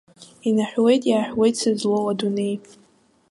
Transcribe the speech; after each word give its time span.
Инаҳәуеит, 0.47 1.03
иааҳәуеит 1.07 1.55
сызлоу 1.61 2.05
адунеи. 2.11 2.55